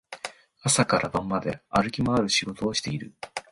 [0.63, 3.13] 朝から晩まで歩き回る仕事をしている